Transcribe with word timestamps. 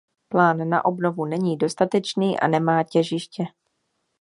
Plán 0.27 0.69
na 0.69 0.85
obnovu 0.85 1.25
není 1.25 1.57
dostatečný 1.57 2.39
a 2.39 2.47
nemá 2.47 2.83
těžiště. 2.83 3.45